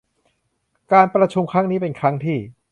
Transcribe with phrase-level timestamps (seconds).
[0.91, 2.37] การประชุมครั้งนี้เป็นครั้งที่